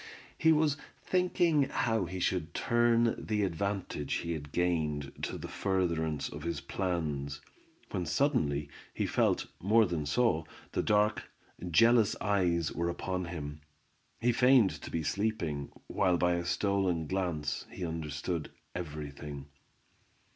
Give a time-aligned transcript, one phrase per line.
[0.35, 6.27] He was thinking how he should turn the advantage he had gained to the furtherance
[6.27, 7.39] of his plans,
[7.91, 11.29] when suddenly he felt, more than saw, that dark,
[11.69, 13.61] jealous eyes were upon him.
[14.19, 19.45] He feigned to be sleeping, while by a stolen glance he understood every thing.